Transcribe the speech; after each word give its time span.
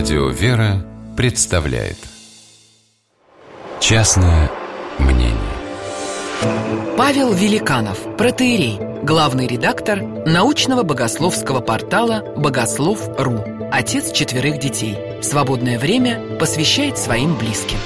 Радио 0.00 0.30
«Вера» 0.30 0.82
представляет. 1.14 1.98
Частное 3.80 4.50
мнение. 4.98 5.36
Павел 6.96 7.34
Великанов, 7.34 8.16
протеерей, 8.16 8.78
главный 9.02 9.46
редактор 9.46 10.00
научного 10.24 10.84
богословского 10.84 11.60
портала 11.60 12.24
«Богослов.ру», 12.34 13.44
отец 13.70 14.10
четверых 14.12 14.58
детей. 14.58 14.96
Свободное 15.20 15.78
время 15.78 16.18
посвящает 16.38 16.96
своим 16.96 17.36
близким. 17.36 17.76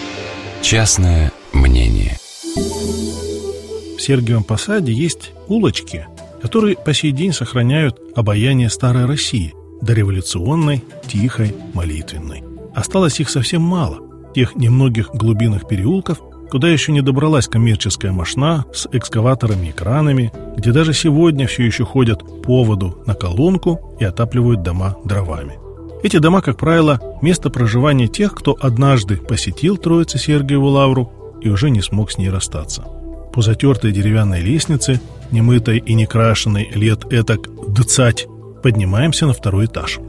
Частное 0.62 1.32
мнение. 1.52 2.16
В 2.54 3.98
Сергиевом 3.98 4.44
Посаде 4.44 4.92
есть 4.92 5.32
улочки, 5.48 6.06
которые 6.40 6.76
по 6.76 6.94
сей 6.94 7.10
день 7.10 7.32
сохраняют 7.32 7.98
обаяние 8.14 8.70
старой 8.70 9.06
России, 9.06 9.52
дореволюционной, 9.84 10.82
тихой, 11.06 11.54
молитвенной. 11.74 12.42
Осталось 12.74 13.20
их 13.20 13.30
совсем 13.30 13.62
мало, 13.62 13.98
тех 14.34 14.56
немногих 14.56 15.10
глубинных 15.14 15.68
переулков, 15.68 16.20
куда 16.50 16.68
еще 16.68 16.92
не 16.92 17.00
добралась 17.00 17.48
коммерческая 17.48 18.12
машина 18.12 18.64
с 18.72 18.88
экскаваторами 18.92 19.68
и 19.68 19.72
кранами, 19.72 20.32
где 20.56 20.72
даже 20.72 20.92
сегодня 20.92 21.46
все 21.46 21.64
еще 21.64 21.84
ходят 21.84 22.20
по 22.42 22.64
воду 22.64 23.02
на 23.06 23.14
колонку 23.14 23.96
и 24.00 24.04
отапливают 24.04 24.62
дома 24.62 24.96
дровами. 25.04 25.58
Эти 26.02 26.18
дома, 26.18 26.42
как 26.42 26.58
правило, 26.58 27.00
место 27.22 27.48
проживания 27.48 28.08
тех, 28.08 28.34
кто 28.34 28.56
однажды 28.60 29.16
посетил 29.16 29.78
Троице 29.78 30.18
Сергиеву 30.18 30.66
Лавру 30.66 31.10
и 31.40 31.48
уже 31.48 31.70
не 31.70 31.80
смог 31.80 32.10
с 32.10 32.18
ней 32.18 32.28
расстаться. 32.28 32.84
По 33.32 33.42
затертой 33.42 33.90
деревянной 33.90 34.40
лестнице, 34.40 35.00
немытой 35.30 35.78
и 35.78 35.94
не 35.94 36.06
крашенной 36.06 36.70
лет 36.74 37.10
этак 37.10 37.48
дцать, 37.68 38.26
поднимаемся 38.64 39.26
на 39.26 39.34
второй 39.34 39.66
этаж. 39.66 40.00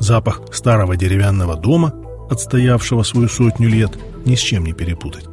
Запах 0.00 0.42
старого 0.50 0.96
деревянного 0.96 1.54
дома, 1.54 1.94
отстоявшего 2.28 3.04
свою 3.04 3.28
сотню 3.28 3.68
лет, 3.68 3.96
ни 4.24 4.34
с 4.34 4.40
чем 4.40 4.64
не 4.64 4.72
перепутать. 4.72 5.26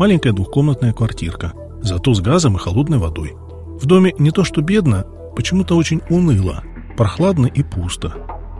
Маленькая 0.00 0.32
двухкомнатная 0.32 0.92
квартирка, 0.92 1.52
зато 1.80 2.12
с 2.12 2.20
газом 2.20 2.56
и 2.56 2.58
холодной 2.58 2.98
водой. 2.98 3.36
В 3.80 3.86
доме 3.86 4.12
не 4.18 4.32
то 4.32 4.42
что 4.42 4.62
бедно, 4.62 5.04
почему-то 5.36 5.76
очень 5.76 6.00
уныло, 6.10 6.64
прохладно 6.96 7.46
и 7.46 7.62
пусто. 7.62 8.12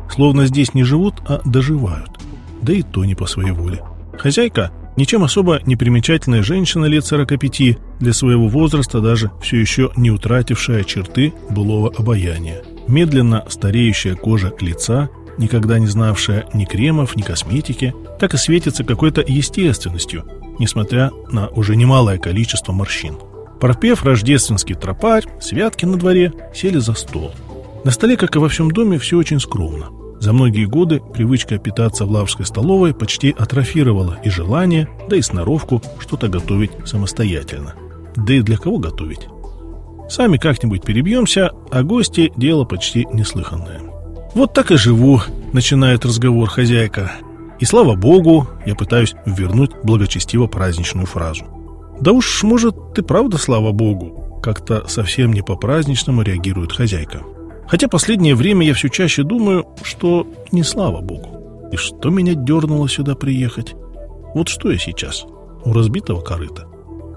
Словно 0.09 0.47
здесь 0.47 0.73
не 0.75 0.85
живут, 0.85 1.15
а 1.27 1.41
доживают. 1.45 2.11
Да 2.63 2.73
и 2.73 2.83
то 2.83 3.05
не 3.05 3.17
по 3.17 3.27
своей 3.27 3.51
воле. 3.51 3.83
Хозяйка 4.17 4.71
Ничем 4.97 5.25
особо 5.25 5.61
не 5.67 5.75
примечательная 5.75 6.43
женщина 6.43 6.85
лет 6.85 7.05
45, 7.05 7.79
для 7.99 8.13
своего 8.13 8.47
возраста 8.47 9.01
даже 9.01 9.33
все 9.43 9.59
еще 9.59 9.91
не 9.97 10.11
утратившая 10.13 10.85
черты 10.85 11.35
былого 11.51 11.93
обаяния. 11.97 12.63
Медленно 12.87 13.45
стареющая 13.49 14.15
кожа 14.15 14.53
лица, 14.61 15.09
никогда 15.37 15.81
не 15.81 15.87
знавшая 15.87 16.47
ни 16.55 16.65
кремов, 16.65 17.17
ни 17.17 17.23
косметики, 17.23 17.93
так 18.21 18.35
и 18.35 18.37
светится 18.37 18.85
какой-то 18.85 19.21
естественностью, 19.27 20.25
несмотря 20.61 21.11
на 21.29 21.49
уже 21.49 21.75
немалое 21.75 22.19
количество 22.19 22.73
морщин. 22.73 23.17
Пропев 23.61 24.05
рождественский 24.05 24.77
тропарь, 24.77 25.25
святки 25.41 25.87
на 25.87 25.97
дворе 25.97 26.33
сели 26.55 26.79
за 26.79 26.95
стол. 26.95 27.33
На 27.85 27.91
столе, 27.91 28.17
как 28.17 28.37
и 28.37 28.39
во 28.39 28.49
всем 28.49 28.71
доме, 28.71 28.99
все 28.99 29.17
очень 29.17 29.41
скромно. 29.41 29.91
За 30.21 30.33
многие 30.33 30.65
годы 30.65 31.01
привычка 31.01 31.59
питаться 31.59 32.07
в 32.07 32.11
лавской 32.11 32.47
столовой 32.47 32.95
почти 32.95 33.35
атрофировала 33.37 34.19
и 34.25 34.31
желание, 34.31 34.89
да 35.09 35.17
и 35.17 35.23
сноровку 35.23 35.83
что-то 35.99 36.29
готовить 36.29 36.73
самостоятельно. 36.85 37.75
Да 38.17 38.35
и 38.35 38.41
для 38.41 38.57
кого 38.57 38.79
готовить? 38.79 39.29
Сами 40.09 40.37
как-нибудь 40.37 40.83
перебьемся, 40.83 41.51
а 41.71 41.83
гости– 41.83 42.33
дело 42.37 42.65
почти 42.65 43.07
неслыханное. 43.13 43.81
«Вот 44.35 44.53
так 44.53 44.71
и 44.71 44.77
живу»,– 44.77 45.21
начинает 45.53 46.05
разговор 46.05 46.49
хозяйка. 46.49 47.13
И 47.61 47.65
слава 47.65 47.95
богу, 47.95 48.49
я 48.67 48.75
пытаюсь 48.75 49.15
вернуть 49.25 49.71
благочестиво 49.83 50.47
праздничную 50.47 51.07
фразу. 51.07 51.45
«Да 52.01 52.13
уж, 52.13 52.43
может, 52.43 52.95
ты 52.95 53.03
правда, 53.03 53.39
слава 53.39 53.73
богу»,– 53.73 54.41
как-то 54.43 54.87
совсем 54.89 55.33
не 55.33 55.43
по-праздничному 55.43 56.23
реагирует 56.23 56.73
хозяйка. 56.73 57.21
Хотя 57.69 57.89
последнее 57.89 58.35
время 58.35 58.67
я 58.67 58.75
все 58.75 58.89
чаще 58.89 59.23
думаю, 59.23 59.67
что 59.83 60.27
не 60.53 60.63
слава 60.63 61.01
богу. 61.01 61.69
И 61.73 61.77
что 61.77 62.11
меня 62.11 62.35
дернуло 62.35 62.89
сюда 62.89 63.15
приехать? 63.15 63.75
Вот 64.35 64.49
что 64.49 64.71
я 64.71 64.79
сейчас? 64.79 65.25
У 65.65 65.73
разбитого 65.73 66.21
корыта. 66.21 66.67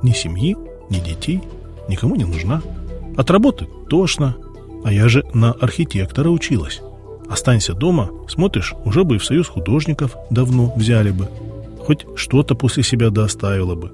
Ни 0.04 0.12
семьи, 0.12 0.56
ни 0.90 1.00
детей, 1.00 1.42
никому 1.90 2.16
не 2.16 2.26
нужна. 2.26 2.62
От 3.18 3.30
работы 3.30 3.68
тошно, 3.90 4.38
а 4.84 4.92
я 4.92 5.10
же 5.10 5.24
на 5.34 5.52
архитектора 5.52 6.30
училась. 6.30 6.82
Останься 7.30 7.74
дома, 7.74 8.10
смотришь, 8.28 8.74
уже 8.86 9.04
бы 9.04 9.16
и 9.16 9.18
в 9.18 9.26
союз 9.26 9.48
художников 9.48 10.16
давно 10.30 10.74
взяли 10.76 11.12
бы. 11.12 11.28
Хоть 11.80 12.06
что-то 12.16 12.56
после 12.56 12.84
себя 12.84 13.10
доставило 13.10 13.76
бы. 13.76 13.92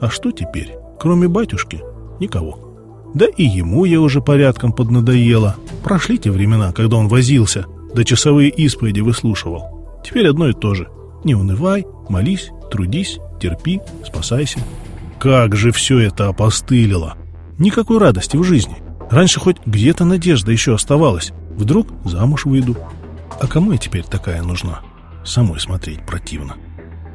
А 0.00 0.10
что 0.10 0.32
теперь? 0.32 0.74
Кроме 0.98 1.28
батюшки, 1.28 1.80
никого. 2.20 2.73
Да 3.14 3.26
и 3.26 3.44
ему 3.44 3.84
я 3.84 4.00
уже 4.00 4.20
порядком 4.20 4.72
поднадоела. 4.72 5.56
Прошли 5.84 6.18
те 6.18 6.32
времена, 6.32 6.72
когда 6.72 6.96
он 6.96 7.06
возился, 7.06 7.66
да 7.94 8.02
часовые 8.02 8.50
исповеди 8.50 9.00
выслушивал. 9.00 10.00
Теперь 10.04 10.28
одно 10.28 10.48
и 10.48 10.52
то 10.52 10.74
же. 10.74 10.88
Не 11.22 11.36
унывай, 11.36 11.86
молись, 12.08 12.50
трудись, 12.70 13.18
терпи, 13.40 13.80
спасайся. 14.04 14.58
Как 15.20 15.54
же 15.54 15.70
все 15.70 16.00
это 16.00 16.28
опостылило! 16.28 17.16
Никакой 17.56 17.98
радости 17.98 18.36
в 18.36 18.42
жизни. 18.42 18.76
Раньше 19.10 19.38
хоть 19.38 19.58
где-то 19.64 20.04
надежда 20.04 20.50
еще 20.50 20.74
оставалась. 20.74 21.32
Вдруг 21.56 21.86
замуж 22.04 22.46
выйду. 22.46 22.76
А 23.40 23.46
кому 23.46 23.72
я 23.72 23.78
теперь 23.78 24.02
такая 24.02 24.42
нужна? 24.42 24.80
Самой 25.24 25.60
смотреть 25.60 26.04
противно. 26.04 26.56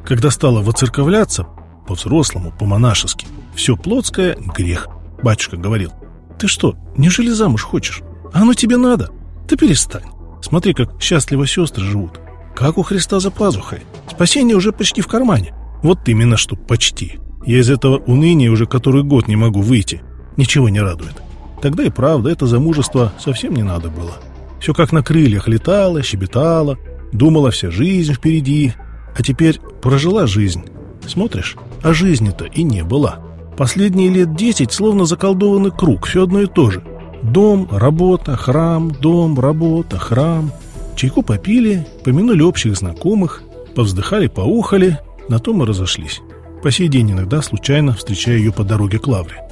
Когда 0.05 0.31
стала 0.31 0.61
воцерковляться, 0.61 1.45
по-взрослому, 1.87 2.53
по-монашески, 2.57 3.27
все 3.53 3.75
плотское— 3.75 4.37
грех— 4.55 4.87
Батюшка 5.21 5.57
говорил, 5.57 5.91
ты 6.37 6.47
что, 6.47 6.75
неужели 6.95 7.29
замуж 7.29 7.63
хочешь? 7.63 8.01
А 8.33 8.41
оно 8.41 8.53
тебе 8.53 8.77
надо? 8.77 9.09
Ты 9.47 9.57
перестань. 9.57 10.05
Смотри, 10.41 10.73
как 10.73 11.01
счастливо 11.01 11.45
сестры 11.45 11.83
живут. 11.83 12.19
Как 12.55 12.77
у 12.77 12.83
Христа 12.83 13.19
за 13.19 13.31
пазухой. 13.31 13.79
Спасение 14.09 14.55
уже 14.55 14.71
почти 14.71 15.01
в 15.01 15.07
кармане. 15.07 15.53
Вот 15.83 16.07
именно 16.07 16.37
что 16.37 16.55
почти. 16.55 17.19
Я 17.45 17.59
из 17.59 17.69
этого 17.69 17.97
уныния 17.97 18.51
уже 18.51 18.65
который 18.65 19.03
год 19.03 19.27
не 19.27 19.35
могу 19.35 19.61
выйти. 19.61 20.01
Ничего 20.37 20.69
не 20.69 20.79
радует. 20.79 21.15
Тогда 21.61 21.83
и 21.83 21.89
правда, 21.89 22.29
это 22.29 22.47
замужество 22.47 23.13
совсем 23.19 23.53
не 23.53 23.63
надо 23.63 23.89
было. 23.89 24.13
Все 24.59 24.73
как 24.73 24.91
на 24.91 25.03
крыльях 25.03 25.47
летало, 25.47 26.03
щебетало, 26.03 26.77
думала 27.11 27.51
вся 27.51 27.71
жизнь 27.71 28.13
впереди. 28.13 28.73
А 29.17 29.23
теперь 29.23 29.59
прожила 29.81 30.27
жизнь. 30.27 30.63
Смотришь, 31.05 31.55
а 31.81 31.93
жизни-то 31.93 32.45
и 32.45 32.63
не 32.63 32.83
было. 32.83 33.19
Последние 33.59 34.07
лет 34.07 34.37
десять 34.37 34.71
словно 34.71 35.03
заколдованный 35.03 35.71
круг, 35.71 36.05
все 36.05 36.23
одно 36.23 36.39
и 36.39 36.45
то 36.45 36.71
же. 36.71 36.81
Дом, 37.21 37.67
работа, 37.69 38.37
храм, 38.37 38.89
дом, 38.89 39.37
работа, 39.37 39.97
храм. 39.97 40.53
Чайку 40.95 41.23
попили, 41.23 41.85
помянули 42.05 42.41
общих 42.41 42.77
знакомых, 42.77 43.43
повздыхали, 43.75 44.27
поухали, 44.27 44.99
на 45.27 45.39
том 45.39 45.61
и 45.61 45.65
разошлись. 45.65 46.21
По 46.63 46.71
сей 46.71 46.87
день 46.87 47.11
иногда 47.11 47.41
случайно 47.41 47.91
встречаю 47.95 48.37
ее 48.37 48.53
по 48.53 48.63
дороге 48.63 48.97
к 48.97 49.07
Лавре. 49.07 49.43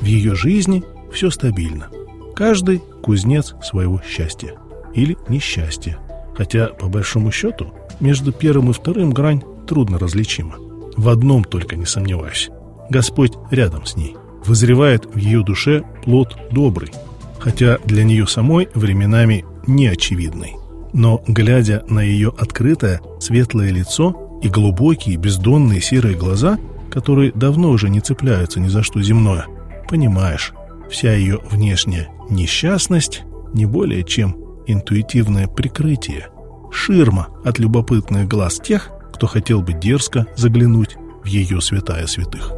В 0.00 0.04
ее 0.04 0.36
жизни 0.36 0.84
все 1.12 1.30
стабильно. 1.30 1.88
Каждый 2.36 2.80
кузнец 3.02 3.56
своего 3.64 4.00
счастья. 4.08 4.54
Или 4.94 5.16
несчастья. 5.28 5.98
Хотя, 6.36 6.68
по 6.68 6.86
большому 6.86 7.32
счету, 7.32 7.74
между 7.98 8.30
первым 8.30 8.70
и 8.70 8.72
вторым 8.72 9.10
грань 9.10 9.42
трудно 9.66 9.98
различима. 9.98 10.54
В 10.96 11.08
одном 11.08 11.42
только 11.42 11.74
не 11.74 11.84
сомневаюсь. 11.84 12.48
Господь 12.90 13.32
рядом 13.50 13.86
с 13.86 13.96
ней. 13.96 14.16
Вызревает 14.44 15.06
в 15.06 15.16
ее 15.16 15.42
душе 15.42 15.82
плод 16.04 16.36
добрый, 16.52 16.90
хотя 17.38 17.78
для 17.84 18.04
нее 18.04 18.26
самой 18.26 18.68
временами 18.74 19.44
неочевидный. 19.66 20.54
Но, 20.92 21.22
глядя 21.26 21.84
на 21.88 22.00
ее 22.00 22.32
открытое, 22.38 23.00
светлое 23.20 23.70
лицо 23.70 24.38
и 24.42 24.48
глубокие, 24.48 25.16
бездонные 25.16 25.80
серые 25.80 26.16
глаза, 26.16 26.58
которые 26.90 27.32
давно 27.32 27.70
уже 27.70 27.88
не 27.88 28.00
цепляются 28.00 28.60
ни 28.60 28.68
за 28.68 28.82
что 28.82 29.02
земное, 29.02 29.46
понимаешь, 29.88 30.52
вся 30.90 31.12
ее 31.12 31.40
внешняя 31.50 32.08
несчастность 32.30 33.24
не 33.52 33.66
более 33.66 34.04
чем 34.04 34.36
интуитивное 34.66 35.48
прикрытие, 35.48 36.28
ширма 36.70 37.28
от 37.44 37.58
любопытных 37.58 38.28
глаз 38.28 38.60
тех, 38.60 38.90
кто 39.12 39.26
хотел 39.26 39.62
бы 39.62 39.72
дерзко 39.72 40.26
заглянуть 40.36 40.96
в 41.22 41.26
ее 41.26 41.60
святая 41.60 42.06
святых. 42.06 42.52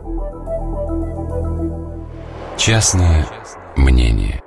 Частное 2.59 3.25
мнение 3.77 4.43